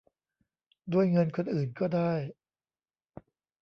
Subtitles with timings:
[0.93, 2.13] ด้วยเงินคนอื่นก็ได้